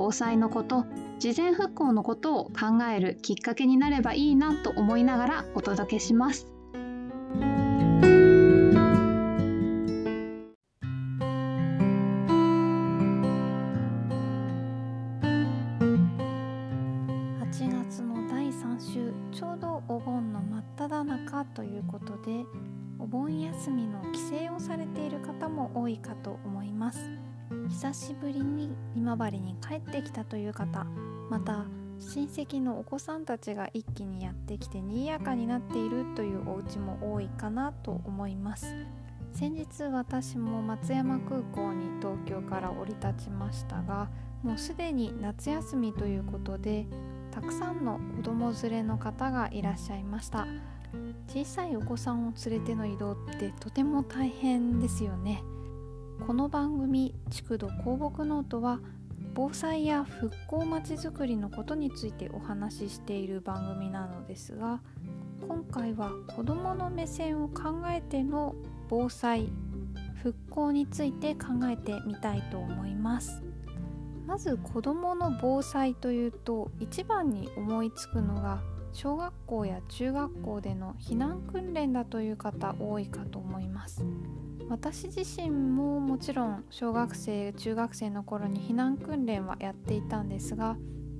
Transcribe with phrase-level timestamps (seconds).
[0.00, 0.86] 防災のこと
[1.18, 6.46] 事前復興のことを考えるきっかけになればいいなと思いながらお届けします。
[17.52, 22.46] 月の第3週ちょうどお盆の真っ只中ということで
[22.98, 27.19] お盆休みの帰省をされている方も多いかと思います。
[27.70, 30.84] 久しぶりに今治に帰ってきたという方
[31.30, 31.64] また
[32.00, 38.74] 親戚のお子さんたちが一気にやってきて賑やかになっているというお家も多いかなと思います。
[39.32, 44.08] 先日私も松山空港に東京から降り立ちましたが
[44.42, 46.86] もうすでに夏休みということで
[47.30, 50.46] たくさんの子供連れの方がいらっしゃいました。
[51.28, 55.44] 小さいお子さんを連れての移動ってとても大変ですよね。
[56.26, 58.80] この番組「築土鉱木ノート」は
[59.34, 64.80] 防災や復興まちづくりのことについてお話ししている番組なのですが
[65.48, 68.54] 今回は子どもの目線を考えての
[68.88, 69.50] 防災
[70.22, 73.42] 復興について考えてみたいと思います。
[74.26, 84.04] まず子どもの防災というと一番に思いつくのが小学校や中学校での避難訓練だという方多いかと思います。
[84.70, 90.76] 私自身ももちろん小学生中学生の頃に避難訓練はやっていたんですが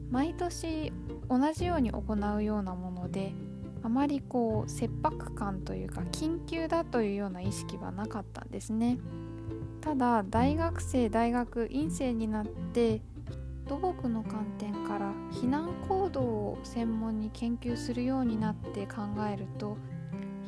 [0.09, 0.93] 毎年
[1.29, 3.33] 同じように行うようなもので
[3.83, 8.99] あまりこう切迫感というか緊急だというような意識はなかったんですね。
[9.81, 13.03] ただ大学生大学院生になって
[13.67, 19.77] 土木の観点から避難行動を専門に研究するようになって考えると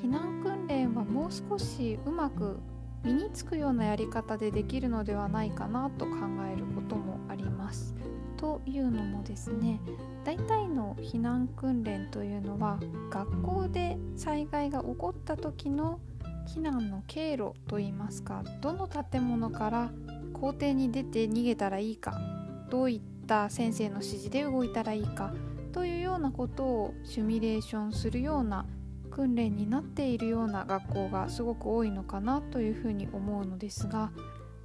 [0.03, 2.61] 避難訓練はもう少しうまく
[3.05, 6.13] 身につくようなやり方でできるのではないかなと考
[6.53, 7.95] えることもあります。
[8.43, 9.81] というのもですね
[10.25, 16.01] 大体の避難訓練というのは学校で災害が起こった時の
[16.49, 19.93] 避難の経路といいますかどの建物から
[20.33, 22.21] 校庭に出て逃げたらいいか
[22.69, 25.33] どういった先生の指示で動いたらいいか
[25.71, 28.67] というようなことをシミュレーションするような
[29.15, 34.11] 訓練になっているような学校がすごく多いのかなというふうに思うのですが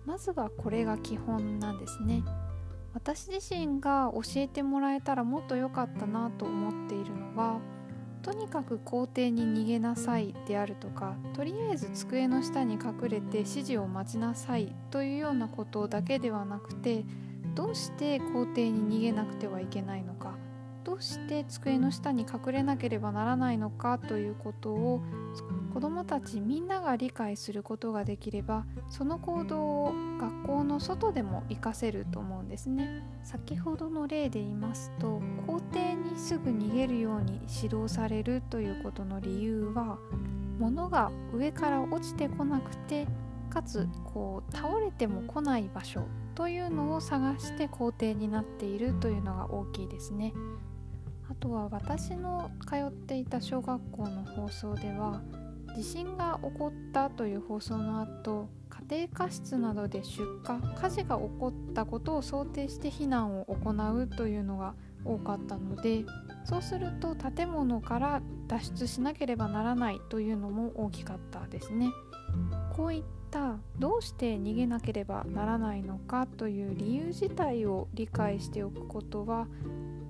[0.05, 2.23] まずはこれが基本なんですね。
[2.93, 7.59] 私自身が教えてもらえたらもっと良かったなと思っているのは
[8.23, 17.05] とにかく校庭に逃げなさいであるとかとりあえず机の下に隠れて指示を待ちなさいというようなことだけではなくて
[17.53, 20.36] どうして校庭に逃げなくてはいけないのか
[20.97, 25.01] うして机の下に隠れなければならないのかということを
[25.73, 33.03] 子どもたちみんなが理解することができればその行動を学校の外でも活かせると思うんですね。
[33.23, 39.97] 先ほどの例で言いますと校庭にすぐ逃げるように指導されるということの理由は
[40.59, 43.07] 物が上から落ちてこなくて
[43.49, 50.33] かつこう倒れても来ない場所というのを探して校庭になっているというのが大きいですね。
[51.29, 55.21] あとは私の通っていた小学校の放送では
[55.75, 58.49] 地震が起こったという放送の後
[58.89, 64.73] 家庭科室などで出火火事が起こったことを想定して避難を行うというのが
[65.05, 66.05] 多かったので
[66.45, 71.91] そうすると建物から脱出しなければならないというのも大きかったですね。
[72.75, 79.47] こういったどうして逃げなければならないのかという理由自体を理解しておくことは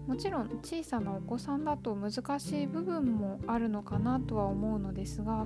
[0.07, 5.45] もちろん小さなお子さんだと難しい部分もあるのかなとは思うのですが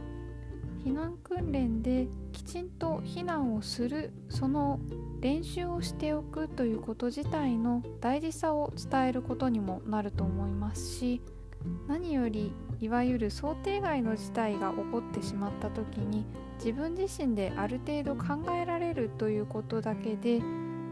[0.85, 4.79] 避難訓練できちんと避難をするその
[5.19, 11.21] 練習をしておくということ自体の大事さを伝えることにもなると思いますし
[11.87, 16.25] 何よりいわゆる想定外の事態が起こってしまった時に
[16.57, 20.41] 自分自身である程度考えられるということだけで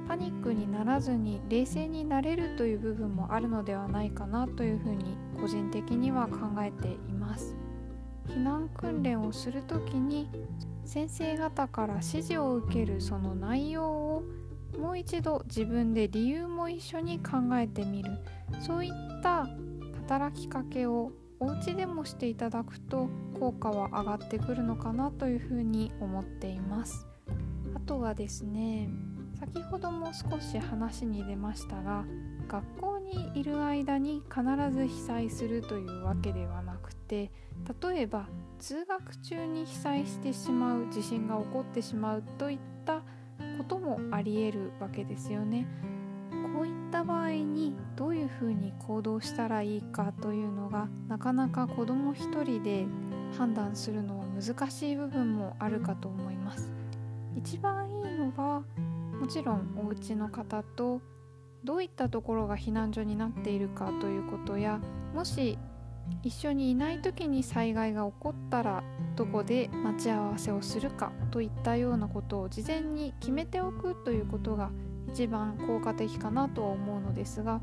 [0.09, 7.55] パニックにならずに冷静になれるという部分もあるのではないかなというふうに個人的には考えています。
[8.27, 10.27] 避難訓練をする時に
[10.83, 14.23] 先生方から指示を受けるその内容を
[14.79, 18.09] もう一度自分で理由も一緒に考えてみる。
[18.61, 19.47] そういった
[20.07, 23.09] 働きかけをお家でもしていただくと
[23.39, 27.05] 効果は上がってくるのかなというふうに思っています。
[27.75, 28.89] あとはですね
[29.53, 32.05] 先ほども少し話に出ましたが
[32.47, 37.31] 学校にいる間に必ず被災するというわけではなくて
[37.81, 38.27] 例えば
[38.59, 43.01] 通学中に被災してしまう地震が起こってしまうといった
[43.57, 45.65] こともありえるわけですよね。
[46.55, 52.85] こういった場合にどういうふうに行動したらいいかというのがなかなか子ども一人で
[53.37, 56.71] 判断するのは難しい部分もあるかと思います。
[57.39, 58.63] 一番いいのは
[59.17, 61.01] もちろんお家の方と
[61.63, 64.81] どういったところが避難所になっているかということや
[65.15, 65.57] もし
[66.21, 68.83] 一緒にいない時に災害が起こったら
[69.15, 74.69] どこで待ち合わせをするかといったようなことを事前に決めておくということが
[75.07, 77.61] 一番効果的かなとは思うのですが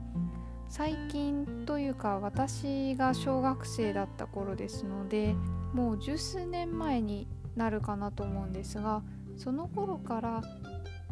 [0.71, 5.35] 最近というか私が小学生だった頃ですので
[5.75, 9.03] もう十数年前になるかなと思うんですが
[9.37, 10.43] その頃から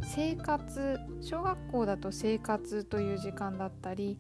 [0.03, 4.19] 生活小学校だと生活という時間だったり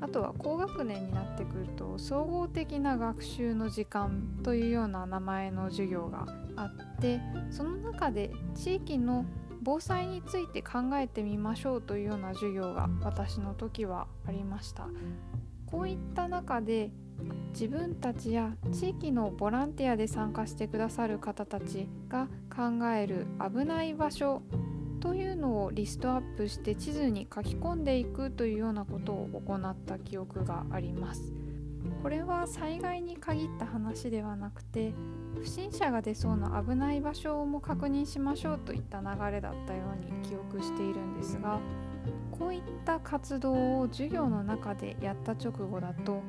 [0.00, 9.24] あとは高学年になってくると総合的な学習の時間というような名前の授業があってその中で地域の
[9.60, 14.86] 防災について考えてみましょうというような授業が私の時はありました。
[15.66, 16.90] こういった中で
[17.52, 24.42] 自分たちや地域のボランティアで参加してくださる方たちが考える危ない場所
[25.00, 31.32] というのをリストアップして地図に書き込んでいくというようなことを行った記憶があります。
[32.02, 34.92] これは災害に限った話ではなくて
[35.40, 41.60] 不審者が出そうな危ない場所も確認しましょうといった流れだったように記憶しているんですが
[42.30, 46.22] こういった活動を授業の中でやった直後だと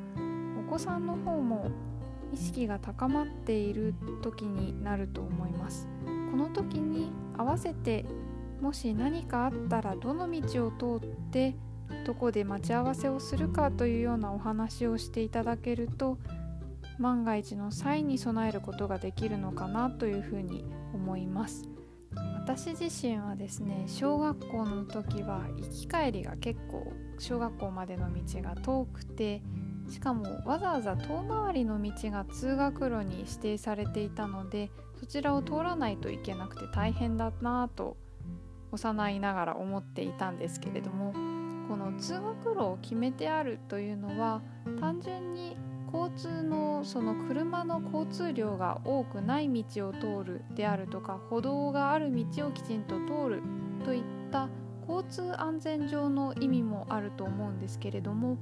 [0.70, 1.72] 子さんの方も
[2.32, 5.88] 意識が高まっている時になると思います。
[6.30, 8.06] この時に合わせて
[8.62, 11.56] もし何かあったらどの道を通って
[12.06, 16.20] どこで待ち合わせをするかというようなお話をしていただけると
[17.00, 21.68] 万が一の際に備えることができるのかなというふうに思います。
[22.36, 29.42] 私自身はですね小学校の時は行き帰りが結構小学校までの道が遠くて
[29.90, 37.98] しかもわざわざ遠回りの道が通学路に指定されていたのでそちらを通らないといけなくて大変だなぁと
[38.72, 41.14] 幼いながら思っていたんですけれども
[41.68, 44.42] この通学路を決めてあるというのは
[44.80, 45.58] 単純に
[45.92, 53.44] 交通のその車の交通量が多くない道を通るであるとか歩道がある道をきちんと通る
[53.84, 54.50] といった
[54.88, 58.38] 交通安全上の意味もあると思うんですけれども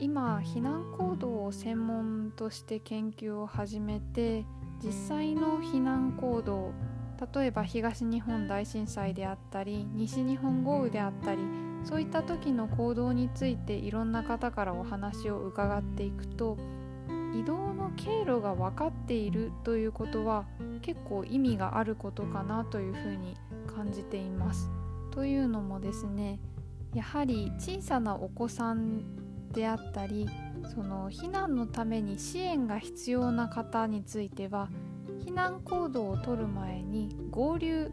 [0.00, 4.46] 今避難行動を専門として研究を始めて
[4.82, 6.72] 実際の避難行動
[7.34, 11.42] 例えば東日本大震災であったり西日本豪雨であったり
[11.84, 16.56] そういった時の行動についていろんな方からお話を伺っていくと
[17.34, 20.46] 移動の経路が分かっているということは
[20.80, 23.36] 結構意味があることかなというふうに
[23.74, 24.70] 感じています。
[25.10, 26.38] というのもですね
[26.94, 29.19] やはり小さなお子さん
[29.52, 30.28] であったり
[30.74, 34.68] その避難のために支援が必要な方については
[35.24, 37.90] 避難行動をとる前に合流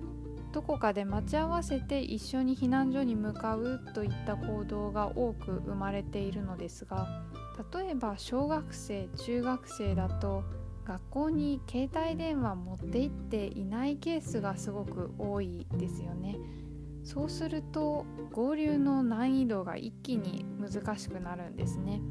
[0.54, 7.24] どこかで待ち合わせて一緒に避難所に向かうといった行動が多く生まれているのですが
[7.74, 10.44] 例えば小学生中学生だと
[10.86, 16.38] 学校に携帯電話持って行っていないケースがすごく多いですよね。
[17.08, 22.02] そうすると合流の難易度が一気に難しくなるんですね。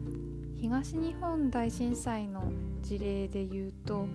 [0.57, 2.51] 東日本大震災の
[2.81, 4.07] 事例で言うと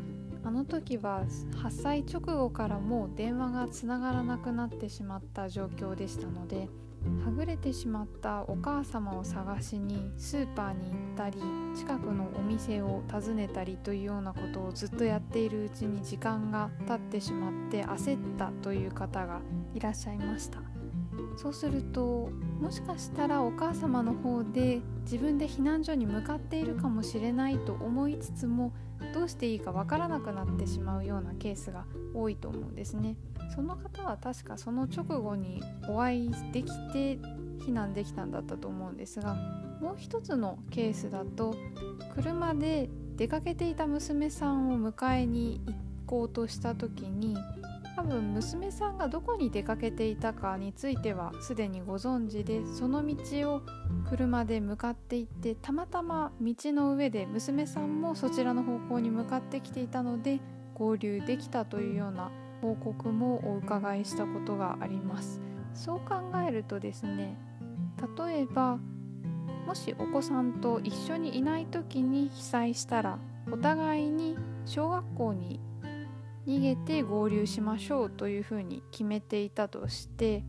[0.43, 1.23] あの時は
[1.55, 6.67] 発災直後からもう電話がつながらなくなってしまった状況でしたので
[7.23, 11.39] はぐれてしまったお母様を探しにスーパーに行ったり
[11.77, 19.41] 近くのお店を訪ねたりというようなことをずっとやっているうちに時間が経ってしまって焦ったという方が
[19.75, 20.70] いらっしゃいました
[21.41, 22.29] そうすると
[22.61, 28.71] もしかしたらお母様の方で自分で避難所に向かっているかもしれないと思いつつも
[29.11, 33.15] どうしていいかわからなくなってしまうようなケースが多いと思うんですね。
[33.55, 37.17] その方は確かその直後にお会いできて
[37.65, 39.33] 避難できたんだったと思うんですが
[39.81, 41.55] もう一つのケースだと
[42.13, 45.73] 車で出かけていた娘さんを迎えに行
[46.05, 47.35] こうとした時に
[48.01, 53.61] 多分娘さんがどこに出かけていたかについてはすでにご存知でその道を
[54.09, 60.39] 車で向かっていってたまたま道の上で娘さんもそちらの方向に向かってきていたので
[60.73, 62.31] 合流できたというような
[62.63, 65.39] 報告もお伺いしたことがあります。
[65.75, 66.15] そう考
[66.47, 67.37] えるとですね
[68.17, 68.79] 例えば
[69.67, 73.19] もしお子さんと一緒にいない時に被災したら
[73.51, 75.59] お互いに小学校に
[76.47, 80.43] 逃げて合流しましょうというふうに決めていたとして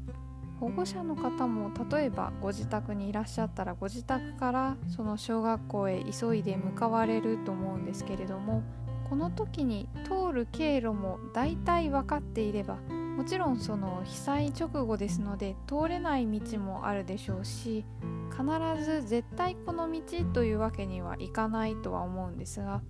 [0.61, 8.63] 保護者の方も例えばご自宅にいらっしゃったらご自宅からその小学校へ急いで向かわれると思うんですけれども
[9.11, 12.77] この時に通る経路も大体分かっていれば
[13.17, 17.85] もちろんその被災直後ですので通れない道もあるでしょうし
[18.31, 20.01] 必ず絶対この道
[20.33, 22.83] というわけにはいかないとは思うんですが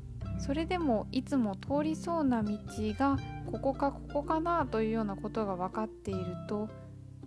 [0.42, 2.58] それでもいつも通りそうな道
[2.98, 6.68] がここかここかなというようなことが分かっていると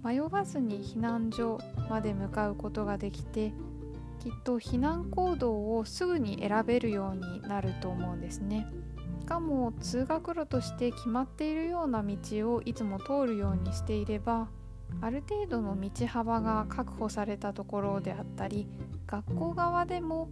[0.03, 3.53] 迷わずに避難所まで向かうことができて
[4.19, 8.67] きっと避難行動をすぐに選べるようになると思うんですね。
[9.22, 12.15] しかも通学路として決まっているような道
[12.53, 14.50] をいつも通るようにしていれば
[15.01, 18.67] ある程度の道幅が確保されたところであったり
[19.07, 20.29] 学校側でも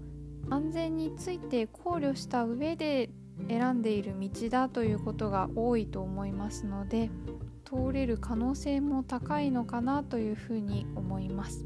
[0.49, 3.09] 安全について考慮した上で
[3.47, 7.09] 選んでいる道だということが多いと思いますので
[7.65, 11.65] 通れる可能性も高いのかなというふうに思います。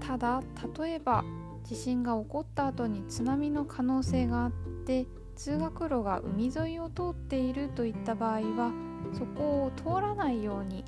[0.00, 0.42] ただ
[0.78, 1.24] 例えば
[1.62, 4.52] 地震が起こった後に津波の可能性があっ
[4.84, 8.72] て通学路が海沿いを通っているといった場合は
[9.12, 10.84] そこを通らないように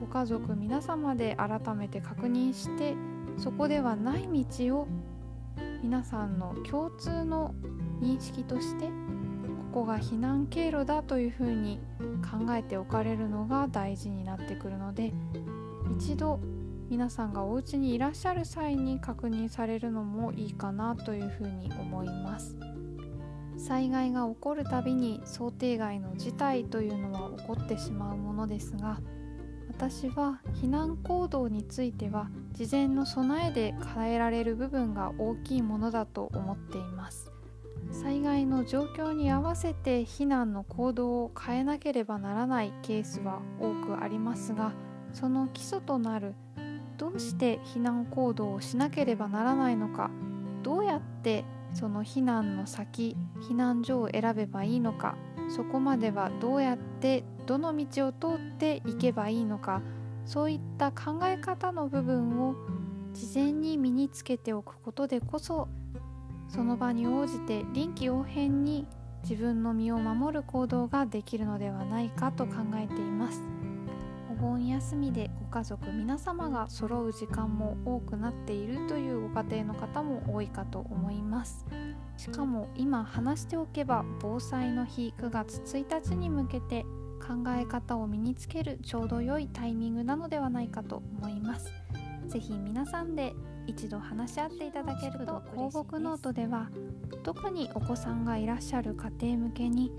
[0.00, 2.94] ご家族皆様で改めて確認して
[3.36, 4.88] そこではない道を
[5.82, 7.54] 皆さんの共通の
[8.00, 11.78] 認識としてここが避難経路だというふうに
[12.22, 15.12] 考えておかれるのが大事になってくるので
[15.98, 16.40] 一度
[16.88, 22.56] 皆さんがお家にいらっしゃる際に確認されるのもいいかなというふうに思います。
[23.60, 28.98] 災害が起こるたびに想定外の事態というのは起こってしまうものですが
[29.80, 37.32] 私は避難行動については事前の備えで変えられる部分が大きいものだと思っています。
[37.90, 44.74] 災害の状況に合わせて避難の行動を変えなければならないケースは多くありますが
[45.14, 46.34] その基礎となる
[46.98, 50.10] どうして避難行動をしなければならないのか
[50.62, 53.16] どうやってその避難の先
[53.48, 55.16] 避難所を選べばいいのか
[55.48, 59.82] そこまではどうやってどの道を通っていけばいいのか
[60.24, 62.54] そういった考え方の部分を
[63.12, 65.66] 事前に身につけておくことでこそ
[66.46, 68.86] その場に応じて臨機応変に
[69.24, 73.42] 自分の身を守る行動ができるのではないかと考えています。
[74.30, 81.66] お盆休みでご家族皆様が揃う時間も多くなっているというご家庭の方も多いかと思います。
[82.16, 86.86] しかも今話しておけば防災の日9月1日に向けて
[87.20, 91.70] 考え方を身につけるちょうど良いタイミングなのではないかと思います。
[92.26, 93.34] ぜひ皆さんで
[93.66, 96.70] 一度話し合っていただけると放牧ノートでは
[97.24, 99.92] 特にお子さんがいらっしゃる家庭向けに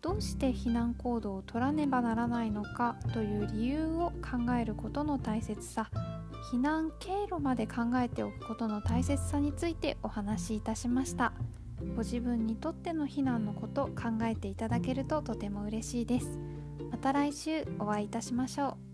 [0.00, 5.90] どうして避難行動を取らねばならないのかという理由を考えることの大切さ
[6.52, 11.32] 避難経路まで考えておくことの大切さについてお話しいたしました
[11.94, 16.38] ご自分にとっての避難のこと考えていただけるととても嬉しいです。
[16.90, 18.87] また来週お会いいたしましょう。